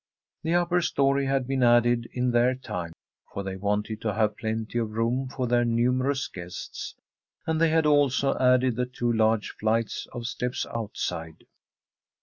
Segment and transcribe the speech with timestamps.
[0.41, 2.91] The upper story had been added in their time,
[3.31, 6.95] for they wanted to have plenty of room for their numerous guests;
[7.45, 11.45] and they had also added the two large flights of steps outside.